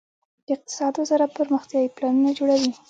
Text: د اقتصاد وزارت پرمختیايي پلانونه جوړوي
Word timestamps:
د 0.45 0.47
اقتصاد 0.55 0.93
وزارت 1.01 1.31
پرمختیايي 1.37 1.93
پلانونه 1.95 2.31
جوړوي 2.39 2.71